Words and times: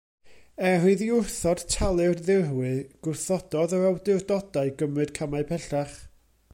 Er 0.69 0.79
iddi 0.91 1.09
wrthod 1.17 1.61
talu'r 1.73 2.17
ddirwy, 2.29 2.73
gwrthododd 3.09 3.77
yr 3.81 3.87
awdurdodau 3.91 4.75
gymryd 4.81 5.15
camau 5.21 5.49
pellach. 5.53 5.95